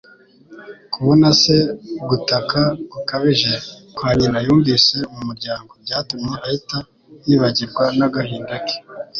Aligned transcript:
Kubona 0.93 1.27
se, 1.41 1.55
gutaka 2.09 2.59
gukabije 2.91 3.53
kwa 3.95 4.09
nyina 4.17 4.39
yumvise 4.45 4.95
mu 5.13 5.21
muryango, 5.27 5.71
byatumye 5.83 6.33
ahita 6.45 6.77
yibagirwa 7.27 7.83
n'agahinda 7.97 8.55
ke. 8.65 8.75